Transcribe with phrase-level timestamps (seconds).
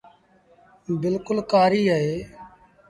[1.01, 2.17] بلڪُل ڪآري اهي۔